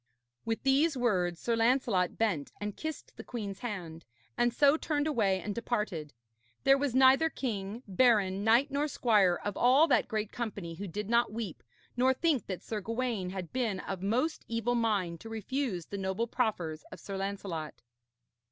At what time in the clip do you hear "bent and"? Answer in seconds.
2.17-2.75